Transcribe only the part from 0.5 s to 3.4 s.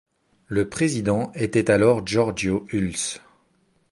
président était alors Giorgio Hulss.